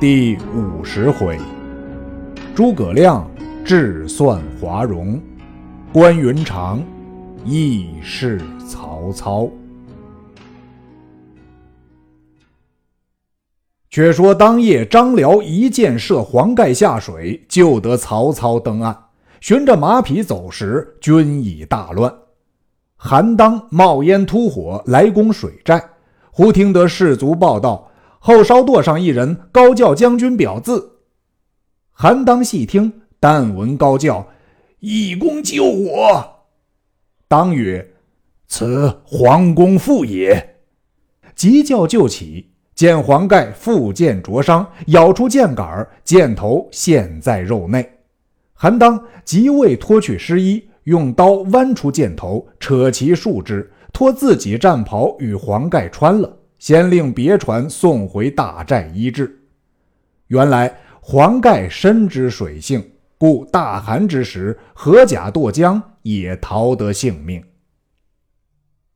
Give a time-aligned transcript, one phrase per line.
[0.00, 1.38] 第五十回，
[2.52, 3.30] 诸葛亮
[3.64, 5.20] 智算华容，
[5.92, 6.82] 关云长
[7.44, 9.48] 义释曹操。
[13.88, 18.98] 却说当夜，张辽一箭射黄盖下水，救得曹操登岸。
[19.40, 22.12] 循着马匹走时，军已大乱。
[22.96, 25.80] 韩当冒烟突火来攻水寨，
[26.32, 27.88] 忽听得士卒报道。
[28.26, 30.92] 后稍垛上一人高叫：“将军表字。”
[31.92, 34.26] 韩当细听，但闻高叫
[34.80, 36.46] ：“义公救我！”
[37.28, 37.86] 当曰
[38.48, 40.56] ：“此黄公父也。”
[41.36, 47.86] 急叫救起，见黄盖负剑灼伤，咬出剑杆，剑头陷在肉内。
[48.54, 56.38] 韩当即位脱去湿衣，用刀剜出剑头，扯其树枝，脱自己战袍与黄盖穿了。
[56.64, 59.38] 先令别船送回大寨医治。
[60.28, 62.82] 原来黄盖深知水性，
[63.18, 67.44] 故大寒之时，合甲堕江，也逃得性命。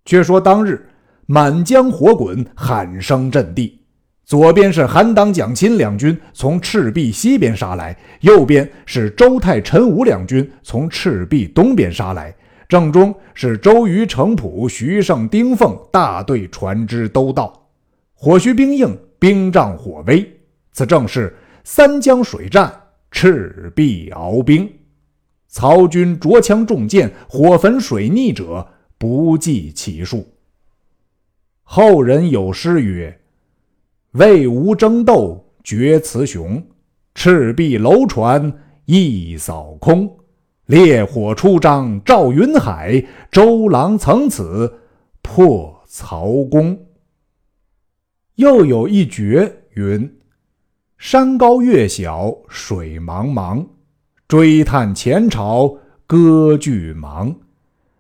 [0.06, 0.88] 却说当日
[1.26, 3.82] 满江火滚，喊声震地。
[4.24, 12.34] 左边是韩当、蒋钦两军从赤壁西边杀来，右边是周泰、陈武两军从赤壁东边杀来，
[12.66, 17.57] 正中是周瑜、程普、徐盛、丁奉大队船只都到。
[18.20, 20.28] 火虚兵硬，兵仗火威，
[20.72, 22.68] 此正是三江水战，
[23.12, 24.68] 赤壁鏖兵。
[25.46, 28.66] 曹军着枪中箭，火焚水逆者
[28.98, 30.26] 不计其数。
[31.62, 33.20] 后人有诗曰
[34.18, 36.60] ：“魏吴争斗决雌雄，
[37.14, 38.52] 赤壁楼船
[38.86, 40.12] 一扫空。
[40.66, 44.80] 烈火出张照云海，周郎曾此
[45.22, 46.76] 破曹公。”
[48.38, 50.16] 又有一绝云
[50.96, 53.66] ：“山高月小水茫茫，
[54.28, 55.76] 追探前朝
[56.06, 57.34] 割据忙。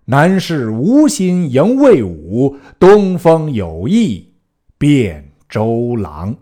[0.04, 4.32] 南市无心迎魏武，东风有意
[4.78, 6.36] 变周郎。”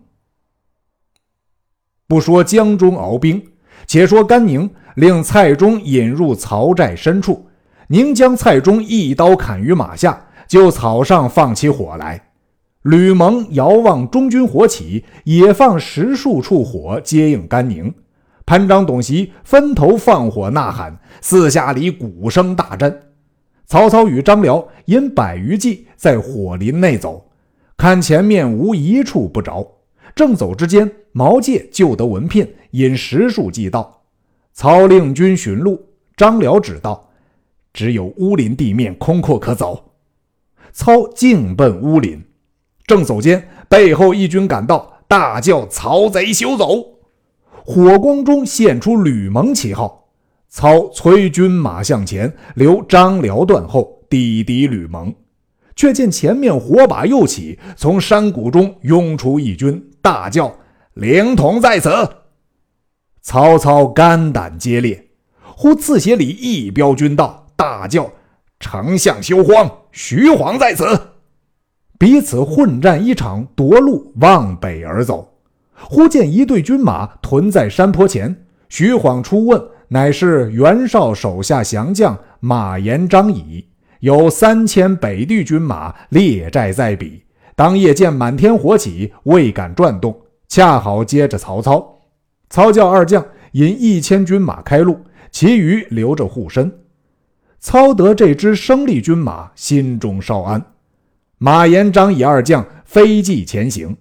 [2.06, 3.42] 不说江中鏖兵，
[3.86, 7.48] 且说甘宁令蔡中引入曹寨深处，
[7.88, 12.25] 宁将蔡中一刀砍于马下，就草上放起火来。
[12.86, 17.92] 吕蒙遥望中军火起，也放十数处火接应甘宁。
[18.44, 23.02] 潘璋、董袭分头放火呐喊，四下里鼓声大震。
[23.66, 27.28] 曹操与张辽引百余骑在火林内走，
[27.76, 29.66] 看前面无一处不着。
[30.14, 34.00] 正走之间，毛玠救得文聘引十数骑到。
[34.53, 35.84] 操令军寻路，
[36.16, 37.08] 张辽指道
[37.74, 39.91] ：“只有乌林地面空阔可走。”
[40.70, 42.22] 操径奔乌林。
[42.86, 46.84] 正走间，背后一军赶到，大叫：“曹贼休走！”
[47.66, 50.04] 火光中现出吕蒙旗号。
[50.48, 55.12] 操催军马向前，留张辽断后，抵敌吕蒙。
[55.74, 60.56] 却见前面火把又起，从山谷中涌出一军，大叫
[60.94, 61.91] ：“灵统在此！”
[63.20, 65.08] 曹操肝胆皆裂。
[65.56, 68.12] 忽刺斜里一彪军到，大叫
[68.60, 70.84] ：“丞相休慌，徐晃在此！”
[71.98, 75.32] 彼此混战一场，夺路往北而走。
[75.72, 78.34] 忽见一队军马屯在山坡前，
[78.68, 83.64] 徐晃出问，乃是袁绍手下降将马延、张仪，
[84.00, 87.22] 有三千北地军马列寨在彼。
[87.54, 90.14] 当夜见满天火起，未敢转动，
[90.48, 91.98] 恰好接着曹操。
[92.50, 96.70] 操叫二将引一千军马开路，其余留着护身。
[97.58, 100.62] 操得这支生力军马，心中稍安。
[101.38, 103.94] 马延、张仪二将飞骑前行，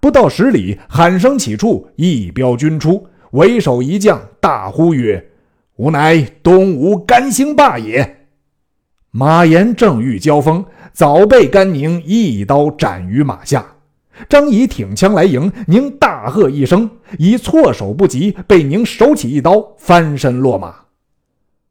[0.00, 5.30] 不到十里，喊声起处，一彪军出，为首一将大呼曰
[5.76, 8.26] ：“吾乃东吴甘兴霸也！”
[9.12, 13.64] 马延正欲交锋，早被甘宁一刀斩于马下。
[14.28, 20.74] 张仪挺枪来迎，宁大喝一声，已措手不及，被宁手起一刀，翻身落马。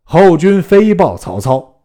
[0.04, 1.79] 后军飞报曹操。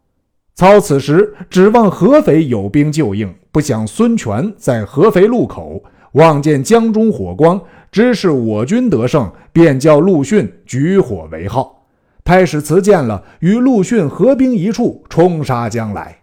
[0.54, 7.60] 操此时指望合肥有兵救应，不想孙权在合肥路口望见江中火光，
[7.90, 11.84] 知是我军得胜，便叫陆逊举火为号。
[12.22, 16.20] 太史慈见了，与陆逊合兵一处，冲杀将来。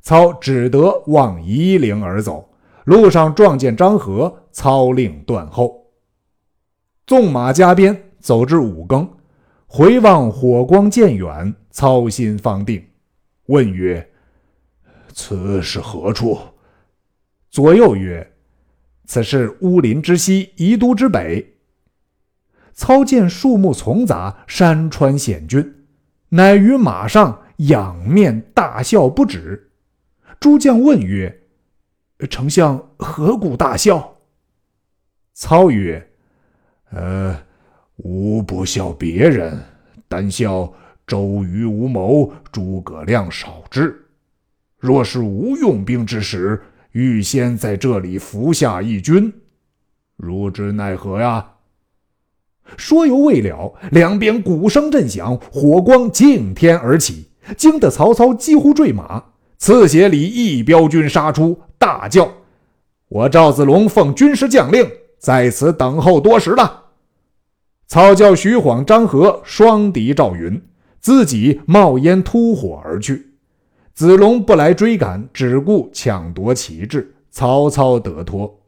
[0.00, 2.48] 操只得往夷陵而走，
[2.84, 5.86] 路上撞见张合，操令断后。
[7.04, 9.08] 纵马加鞭，走至五更，
[9.66, 12.80] 回望火光渐远，操心方定。
[13.46, 14.10] 问曰
[15.12, 16.38] ：“此是何处？”
[17.50, 18.32] 左右曰
[19.04, 21.54] ：“此是乌林之西，宜都之北。”
[22.72, 25.86] 操见树木丛杂，山川险峻，
[26.30, 29.70] 乃于马上仰面大笑不止。
[30.40, 31.42] 诸将问曰
[32.30, 34.16] ：“丞相何故大笑？”
[35.34, 36.10] 操曰
[36.90, 37.38] ：“呃，
[37.96, 39.62] 吾不笑别人，
[40.08, 40.72] 单笑
[41.06, 44.06] 周瑜无谋，诸葛亮少智。
[44.78, 46.62] 若是无用兵之时，
[46.92, 49.32] 预先在这里伏下一军，
[50.16, 51.48] 如之奈何呀？”
[52.76, 57.26] 说犹未了，两边鼓声震响，火光竞天而起，
[57.56, 59.22] 惊得曹操几乎坠马。
[59.58, 62.32] 刺血里一彪军杀出，大叫
[63.08, 64.88] ：“我赵子龙奉军师将令，
[65.18, 66.84] 在此等候多时了。”
[67.86, 70.60] 操叫徐晃、张合双敌赵云，
[71.02, 73.32] 自己冒烟突火而去。
[73.92, 78.62] 子龙不来追赶，只顾抢夺旗帜，曹操得脱。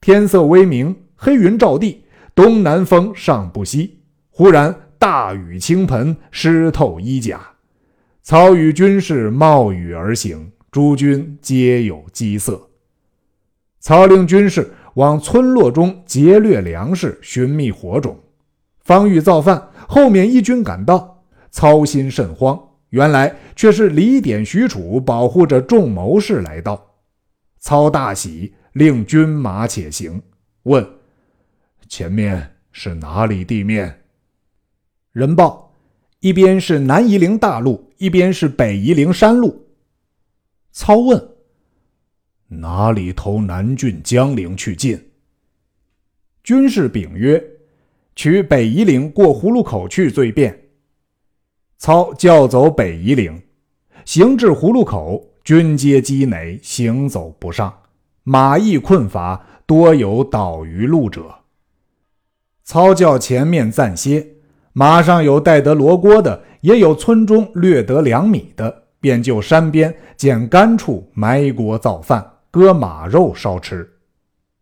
[0.00, 2.04] 天色微明，黑云罩地。
[2.34, 7.40] 东南风尚不息，忽然大雨倾盆，湿透衣甲。
[8.22, 12.68] 操与军士冒雨而行，诸军皆有饥色。
[13.78, 18.18] 操令军士往村落中劫掠粮食，寻觅火种。
[18.80, 21.13] 方欲造饭，后面一军赶到，
[21.54, 22.60] 操心甚慌。
[22.90, 26.96] 原来却是李典、许褚保护着众谋士来到。
[27.60, 30.20] 操大喜，令军马且行，
[30.64, 30.84] 问。
[31.88, 34.02] 前面是哪里地面？
[35.12, 35.72] 人报，
[36.18, 39.68] 一边是南夷陵大路，一边是北夷陵山路。
[40.72, 41.28] 操问：
[42.48, 45.10] 哪里投南郡江陵去进？
[46.42, 47.42] 军士禀曰：
[48.16, 50.63] 取北夷陵过葫芦口去最便。
[51.78, 53.42] 操叫走北夷陵，
[54.04, 57.72] 行至葫芦口，军皆积馁，行走不上，
[58.22, 61.34] 马亦困乏，多有倒于路者。
[62.64, 64.26] 操叫前面暂歇，
[64.72, 73.90] 马上有带得罗锅的，也有村中略得粮米的，便就山边捡干处埋锅造饭，割马肉烧吃。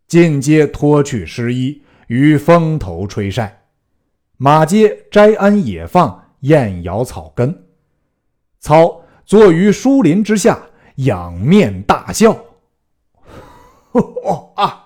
[0.07, 3.61] 尽皆脱去湿衣，于风头吹晒。
[4.35, 7.67] 马皆摘鞍野放，燕咬草根。
[8.59, 10.57] 操坐于疏林之下，
[10.95, 12.31] 仰面大笑。
[13.91, 14.79] 哦啊！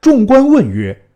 [0.00, 1.08] 众官问曰：“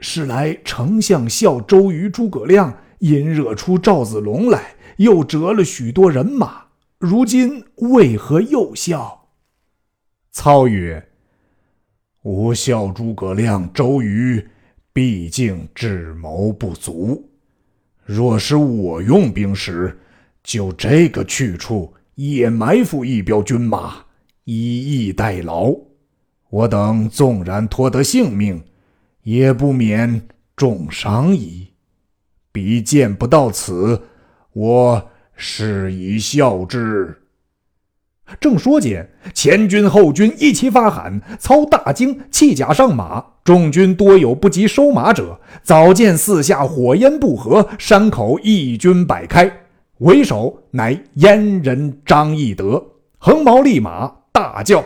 [0.00, 6.66] 是来丞相笑周瑜、诸葛亮，因惹出赵子龙来，又折了许多人马。
[6.98, 9.28] 如今为何又笑？”
[10.30, 11.08] 操曰
[12.22, 14.46] ：“吾笑诸葛亮、周瑜，
[14.92, 17.31] 毕竟智谋不足。
[18.12, 19.98] 若是我用兵时，
[20.42, 24.04] 就这个去处也埋伏一彪军马，
[24.44, 25.74] 以逸待劳。”
[26.50, 28.62] 我等纵然脱得性命，
[29.22, 31.68] 也不免重伤矣。
[32.52, 34.02] 彼见不到此，
[34.52, 37.21] 我是以笑之。
[38.40, 43.24] 正说间，前军后军一齐发喊，操大惊，弃甲上马。
[43.44, 49.50] 众军多有不及收马者，早见四下火焰不和，山口一军摆开，
[49.98, 52.82] 为首乃燕人张翼德，
[53.18, 54.84] 横矛立马，大叫：“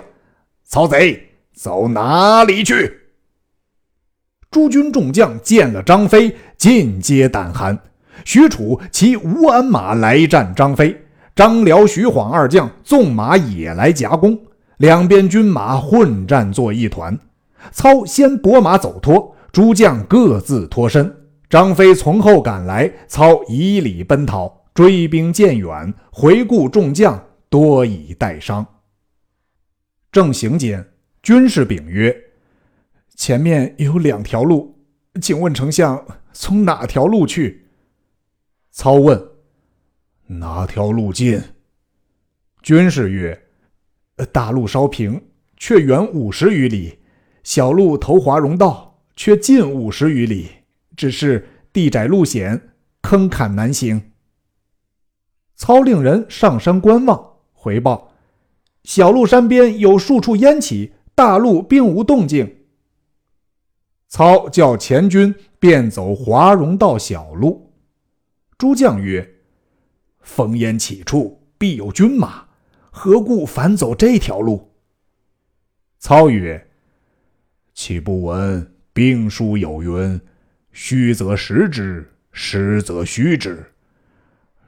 [0.65, 1.23] 曹贼！”
[1.55, 3.01] 走哪里去？
[4.51, 7.79] 诸军众将见了张飞，尽皆胆寒。
[8.25, 10.95] 许褚骑吴鞍马来战张飞，
[11.37, 14.37] 张辽、徐晃二将纵马也来夹攻，
[14.79, 17.17] 两边军马混战作一团。
[17.71, 21.15] 操先拨马走脱，诸将各自脱身。
[21.51, 24.65] 张飞从后赶来，操以礼奔逃。
[24.73, 28.67] 追兵渐远，回顾众将多已带伤。
[30.11, 30.85] 正行间。
[31.23, 32.17] 军士禀曰
[33.17, 34.79] ：“前面有两条路，
[35.21, 36.03] 请问丞相
[36.33, 37.67] 从哪条路去？”
[38.71, 39.21] 操问
[40.27, 41.43] ：“哪条路近？”
[42.63, 43.47] 军士曰
[44.33, 45.23] ：“大路稍平，
[45.57, 46.99] 却远五十余里；
[47.43, 50.49] 小路投华容道，却近五十余里。
[50.97, 52.71] 只是地窄路险，
[53.03, 54.13] 坑坎难行。”
[55.55, 58.13] 操令人上山观望，回报
[58.85, 62.59] ：“小路山边有数处烟起。”大路并无动静。
[64.07, 67.73] 操叫前军便走华容道小路。
[68.59, 69.36] 诸将曰
[70.27, 72.47] ：“烽烟起处必有军马，
[72.91, 74.73] 何故反走这条路？”
[76.01, 76.67] 操曰
[77.73, 80.21] ：“岂不闻兵书有云
[80.73, 83.65] ：‘虚则实之，实则虚之。’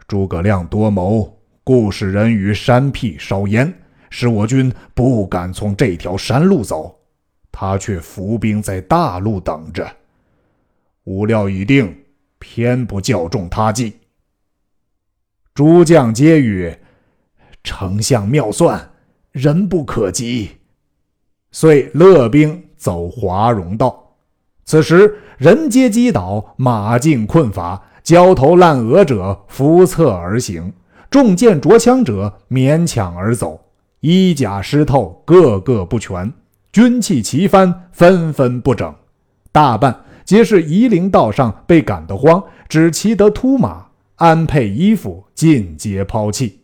[0.06, 3.72] 诸葛亮多谋，故使人于山僻烧烟。”
[4.10, 6.98] 使我军不敢从这条山路走，
[7.52, 9.86] 他却伏兵在大路等着。
[11.04, 11.94] 吾料已定，
[12.38, 13.98] 偏不教中他计。”
[15.58, 16.80] 诸将皆曰
[17.64, 18.90] ：“丞相妙算，
[19.32, 20.50] 人不可及。”
[21.50, 24.14] 遂勒兵走华容道。
[24.64, 30.72] 此时人皆击倒，马尽困乏，焦头烂额者扶侧而行，
[31.10, 33.60] 中箭着枪者勉强而走，
[33.98, 36.32] 衣甲湿透，个个不全，
[36.70, 38.94] 军器齐翻，纷纷不整，
[39.50, 43.88] 大半皆是夷陵道上被赶得慌，只骑得秃马，
[44.18, 46.60] 安配衣服尽皆抛弃。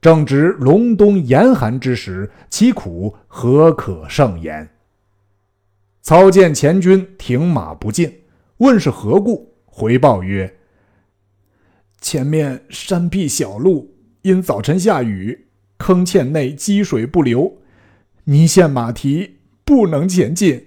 [0.00, 4.68] 正值隆冬严寒之时，其苦何可胜言？
[6.02, 8.12] 操见前军停马不进，
[8.58, 9.54] 问是何故？
[9.64, 10.58] 回报曰
[12.00, 15.46] ：“前面山僻小路，因早晨下雨，
[15.78, 17.58] 坑堑内积水不流，
[18.24, 20.66] 泥陷马蹄，不能前进。”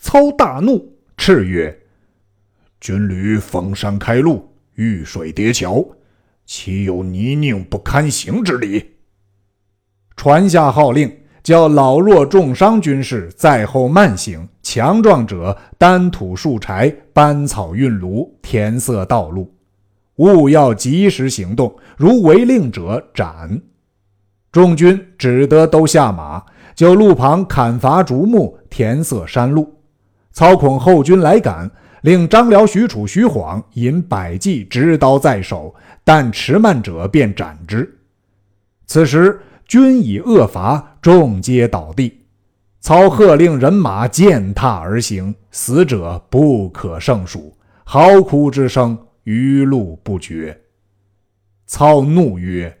[0.00, 1.82] 操大怒，叱曰
[2.80, 5.84] ：“军旅逢山开路，遇水叠桥，
[6.46, 8.92] 岂有泥泞不堪行之理？”
[10.16, 11.14] 传下号令。
[11.42, 19.54] 叫老弱重伤军士在后慢行，强壮者担土树柴、搬草运炉，填塞道路。
[20.16, 23.62] 务要及时行动，如违令者斩。
[24.50, 26.42] 众军只得都下马，
[26.74, 29.72] 就路旁砍伐竹木，填塞山路。
[30.32, 31.70] 操恐后军来赶，
[32.06, 37.98] 令张辽、许褚、徐晃引百骑执刀在手，但迟慢者便斩之。
[38.86, 39.40] 此时。
[39.66, 42.24] 军已恶乏，众皆倒地。
[42.78, 50.56] 操喝令人马践踏而行，死者不可胜数，嚎哭之声余路不绝。
[51.66, 52.78] 操怒曰：“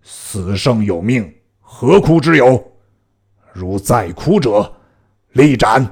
[0.00, 2.64] 死生有命，何哭之有？
[3.52, 4.72] 如再哭者，
[5.32, 5.84] 立斩！”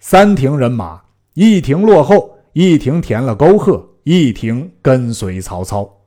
[0.00, 1.00] 三庭人马，
[1.34, 6.00] 一亭落后，一亭填了沟壑，一亭跟随曹操，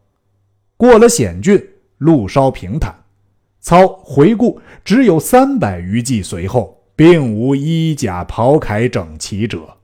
[0.76, 1.74] 过了险峻。
[1.98, 2.96] 路稍平坦，
[3.60, 9.78] 操回顾只有三百余骑随后，并无衣甲袍铠整齐者。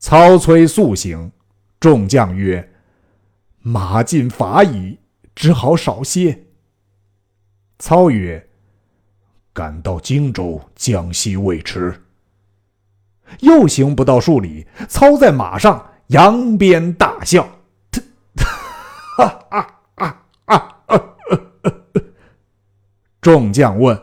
[0.00, 1.30] 操催速行，
[1.78, 2.72] 众将曰
[3.62, 4.98] ：“马尽乏矣，
[5.32, 6.46] 只好少歇。”
[7.78, 8.48] 操曰
[9.54, 11.94] ：“赶到荆州，将西未迟。”
[13.40, 17.48] 又行不到数里，操在马上扬鞭大笑
[19.16, 19.72] ：“哈哈！”
[23.20, 24.00] 众将问：“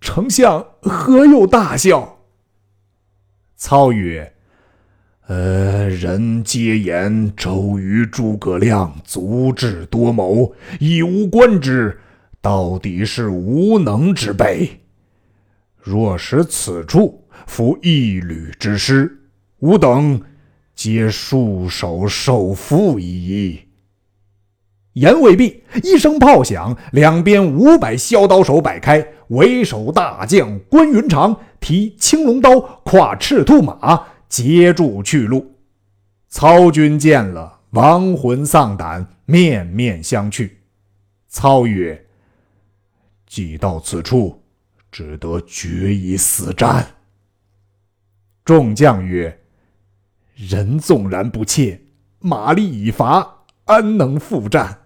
[0.00, 2.18] 丞相何又大笑？”
[3.56, 4.32] 操曰
[5.28, 12.00] ：“呃，人皆言周瑜、诸葛亮足智多谋，以无官之，
[12.40, 14.80] 到底是无能之辈。
[15.76, 19.20] 若使此处伏一旅之师，
[19.58, 20.22] 吾等
[20.74, 23.60] 皆束手受缚矣。”
[24.94, 35.54] 言未毕，一声炮响，两边五百削刀手摆开，为首大将关云长提青龙刀，跨赤兔马，截住去路。
[36.28, 40.50] 操军见了，亡魂丧胆，面面相觑。
[41.26, 42.04] 操曰
[43.26, 44.42] ：“既到此处，
[44.90, 46.86] 只得决一死战。”
[48.44, 49.40] 众将曰
[50.34, 51.80] ：“人纵然不怯，
[52.18, 54.80] 马力已乏，安能复战？”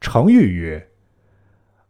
[0.00, 0.88] 程昱曰：“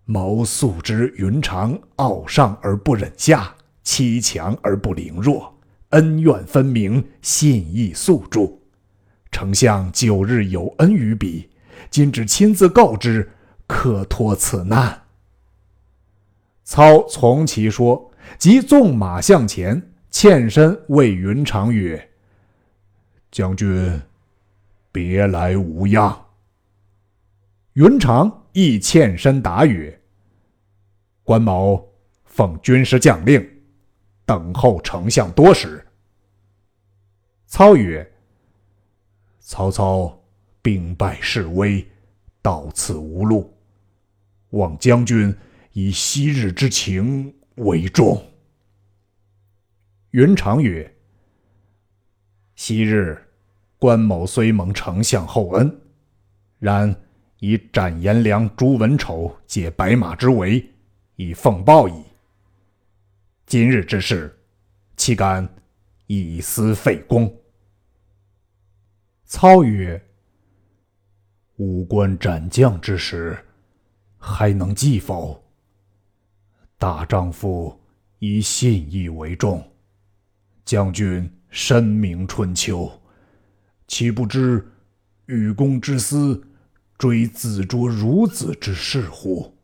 [0.04, 5.58] 某素知云长傲上而不忍下，欺强而不凌弱，
[5.90, 8.50] 恩怨分明，信义素著。
[9.30, 11.48] 丞相九日有恩于彼，
[11.88, 13.30] 今只亲自告知，
[13.66, 15.04] 可脱此难。”
[16.64, 22.10] 操从其说，即纵马向前，欠身谓云长曰
[23.30, 24.00] ：“将军，
[24.90, 26.26] 别来无恙。”
[27.74, 30.00] 云长亦欠身答曰
[31.22, 31.86] ：“关某
[32.24, 33.46] 奉军师将令，
[34.24, 35.84] 等候丞相多时。”
[37.46, 38.10] 操曰
[39.38, 40.20] ：“曹操
[40.62, 41.86] 兵败势危，
[42.42, 43.54] 到此无路，
[44.50, 45.32] 望将军
[45.72, 48.24] 以昔日之情为重。”
[50.10, 50.96] 云长曰
[52.54, 53.16] ：“昔日
[53.78, 55.80] 关某虽蒙丞相厚恩，
[56.58, 56.94] 然……”
[57.40, 60.68] 以斩颜良、诛文丑，解白马之围，
[61.14, 62.02] 以奉报矣。
[63.46, 64.36] 今日之事，
[64.96, 65.48] 岂敢
[66.08, 67.32] 以私废公？
[69.24, 70.04] 操曰
[71.58, 73.38] ：“武关斩将之时，
[74.16, 75.40] 还能记否？
[76.76, 77.80] 大丈夫
[78.18, 79.64] 以信义为重，
[80.68, 82.92] 将军深明春秋，
[83.86, 84.62] 岂不知
[85.24, 86.38] 与公之私，
[86.98, 89.54] 追子卓孺子之事乎？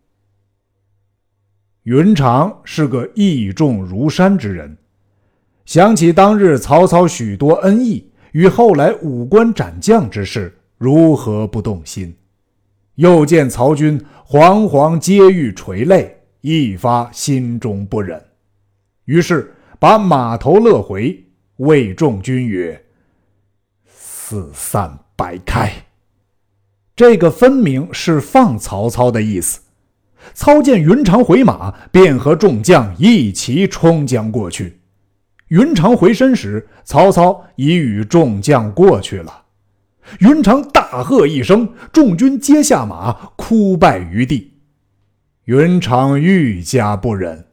[1.83, 4.79] 云长是个义重如山之人，
[5.67, 12.17] 想起当日曹操许多恩义与后来武官斩将之事，如何不动心？
[12.95, 18.25] 又见曹军惶惶皆欲垂泪，一发心中不忍，
[19.05, 19.54] 于是
[19.85, 21.27] 把马头勒回，
[21.57, 22.87] 谓众军曰
[23.87, 25.71] ：“四散摆开。”
[26.97, 29.61] 这个分明是放曹操的意思。
[30.33, 34.81] 操见云长回马，便和众将一齐冲将过去。
[35.49, 39.45] 云长回身时，曹操已与众将过去了。
[40.21, 44.55] 云长大喝一声，众军皆下马，哭拜于地。
[45.45, 47.49] 云长愈加不忍，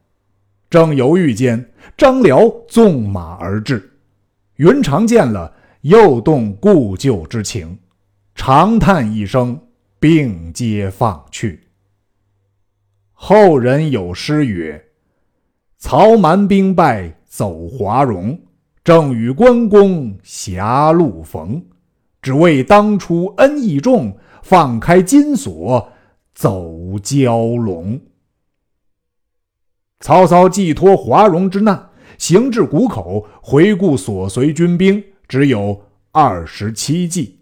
[0.72, 3.92] 正犹豫间，张辽纵马而至。
[4.56, 7.78] 云长见了，又动故旧之情，
[8.36, 9.60] 长叹一声，
[10.00, 11.68] 并皆放去。
[13.12, 14.82] 后人有诗曰
[15.78, 18.40] ：“曹瞒兵败走华容，
[18.82, 21.62] 正与关公狭路逢。
[22.22, 25.92] 只为当初恩义重，放开金锁
[26.34, 26.64] 走
[27.04, 28.00] 蛟龙。”
[30.02, 37.40] 曹操寄托华容之难，行至谷口，回顾所随军兵，只有二十七骑。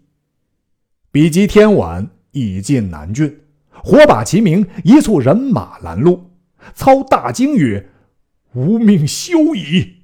[1.10, 3.40] 比及天晚，已进南郡。
[3.82, 6.30] 火把齐鸣，一簇人马拦路。
[6.74, 7.88] 操大惊曰
[8.52, 9.96] ：“吾命休矣！”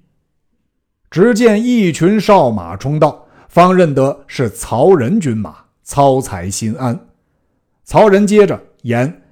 [1.11, 5.67] 只见一群哨马冲到，方认得是曹仁军马。
[5.83, 6.99] 操才心安。
[7.85, 9.23] 曹仁接着言：“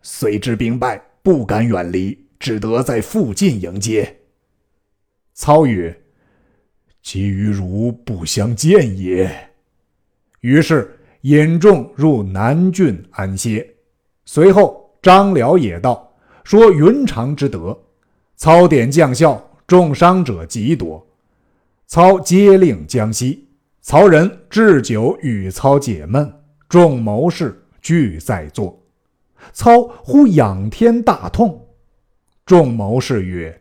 [0.00, 4.16] 虽知兵败，不敢远离，只得在附近迎接。”
[5.34, 6.02] 操曰
[7.02, 9.50] ：“其与汝不相见也。”
[10.40, 13.74] 于是引众入南郡安歇。
[14.24, 16.12] 随后，张辽也到，
[16.44, 17.76] 说云长之德。
[18.36, 21.04] 操点将校，重伤者极多。
[21.86, 23.48] 操接令江西。
[23.80, 26.30] 曹仁置酒与操解闷，
[26.68, 28.78] 众谋士俱在座。
[29.52, 31.67] 操忽仰天大痛。
[32.48, 33.60] 众谋士曰：“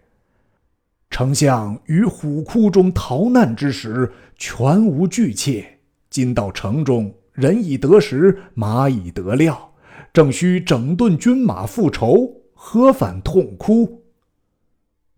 [1.11, 5.79] 丞相于虎窟中逃难之时，全无惧怯。
[6.09, 9.73] 今到城中，人已得食，马已得料。”
[10.13, 14.05] 正需整顿军马复仇，何反痛哭？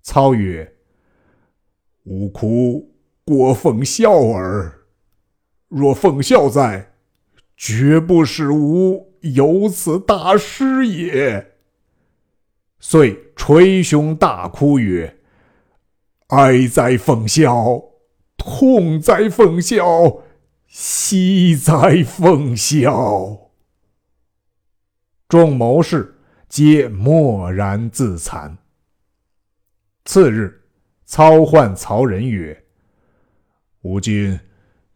[0.02, 0.74] 操曰
[2.06, 4.80] ：“吾哭过奉孝耳。
[5.68, 6.94] 若奉孝在，
[7.56, 11.52] 绝不使吾有此大失也。”
[12.82, 15.18] 遂捶胸大哭曰
[16.28, 17.82] ：“哀哉奉孝，
[18.38, 20.24] 痛哉奉孝，
[20.68, 23.50] 惜哉奉孝。”
[25.30, 28.58] 众谋士皆默然自惭。
[30.04, 30.62] 次日，
[31.06, 32.66] 操唤曹仁曰
[33.82, 34.38] ：“吾今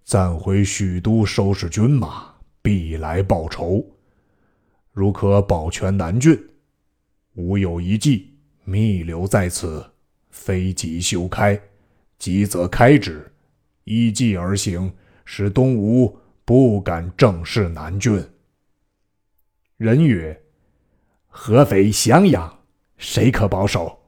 [0.04, 3.84] 暂回许都收拾军马，必来报仇。
[4.92, 6.38] 如可保全南郡，
[7.36, 8.33] 吾有一计，
[8.64, 9.86] 密留在此，
[10.30, 11.60] 非急修开，
[12.18, 13.32] 急则开之。
[13.84, 14.94] 依计而行，
[15.26, 18.24] 使东吴不敢正视南郡。”
[19.78, 20.42] 人曰
[21.28, 22.60] ：“合肥襄阳，
[22.98, 24.00] 谁可保守？”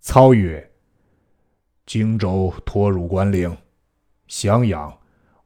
[0.00, 0.70] 操曰
[1.86, 3.56] ：“荆州托入关岭，
[4.26, 4.98] 襄阳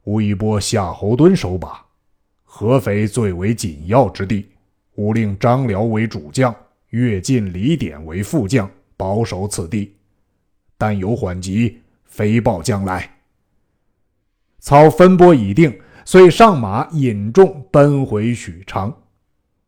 [0.03, 1.85] 吾一拨夏侯惇守把，
[2.43, 4.49] 合肥最为紧要之地，
[4.95, 6.53] 吾令张辽为主将，
[6.95, 9.93] 跃进、李典为副将，保守此地。
[10.77, 13.17] 但有缓急，飞报将来。”
[14.59, 18.95] 操分拨已定，遂上马引众奔回许昌。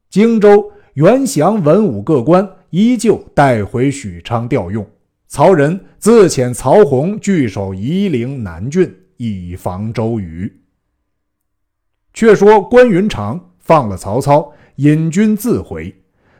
[0.10, 4.88] 荆州、袁祥、文武各官依旧带回许昌调用。
[5.28, 10.52] 曹仁自遣曹洪据守夷陵南郡，以防周瑜。
[12.14, 15.94] 却说关云长放了曹操，引军自回。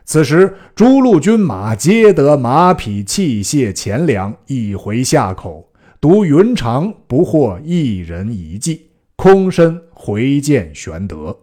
[0.08, 5.70] 此时诸路军马皆得马匹、器械、钱粮，一回下口。
[6.00, 11.36] 独云长不获一人一骑，空身回见玄德。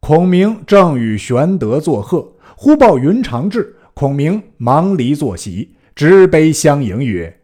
[0.00, 3.76] 孔明正与玄德作贺，忽报云长至。
[3.94, 7.38] 孔明忙离坐席，执杯相迎曰：“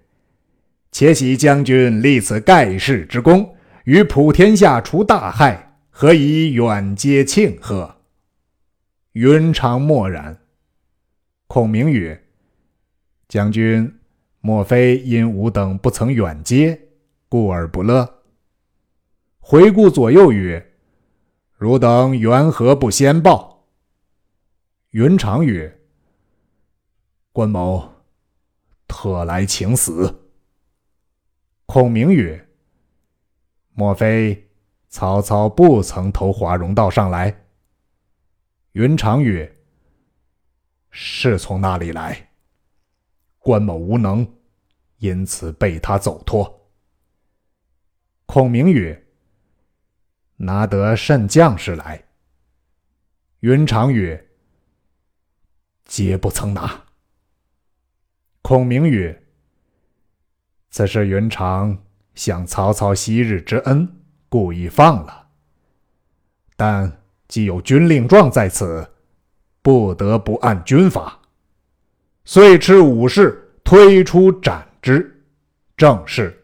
[0.91, 7.95] 且喜将军立此盖世之功，与普天下除大害，何以远接庆贺？”
[9.21, 10.39] 云长默然。
[11.49, 12.25] 孔明曰
[13.27, 13.99] ：“将军，
[14.39, 16.81] 莫非因吾等不曾远接，
[17.29, 18.23] 故而不乐？”
[19.43, 20.73] 回顾左右曰
[21.59, 23.67] ：“汝等缘何不先报？”
[24.95, 25.81] 云长曰
[27.35, 27.93] ：“关某
[28.87, 30.29] 特来请死。”
[31.67, 32.47] 孔明曰
[33.75, 34.49] ：“莫非
[34.87, 37.47] 曹操不曾投华容道上来？”
[38.79, 39.53] 云长曰
[40.93, 42.31] ：“是从那里来？
[43.41, 44.37] 关某无能，
[44.99, 46.71] 因此被他走脱。”
[48.25, 49.09] 孔明曰
[50.38, 52.05] ：“拿得甚将士来？”
[53.43, 54.29] 云长曰
[55.85, 56.85] ：“皆不曾拿。”
[58.43, 59.25] 孔明曰
[60.71, 61.77] ：“此是云长
[62.14, 65.31] 想曹操昔日之恩，故意放了。
[66.55, 68.88] 但……”既有军令状在此，
[69.62, 71.21] 不得不按军法，
[72.25, 75.23] 遂持武士推出斩之。
[75.77, 76.43] 正是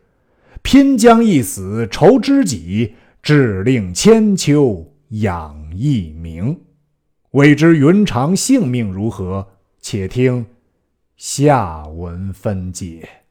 [0.62, 6.61] 拼将一死酬知己，致令千秋养一名。
[7.33, 9.49] 未知云长性命如何？
[9.81, 10.47] 且听
[11.16, 13.24] 下文分解。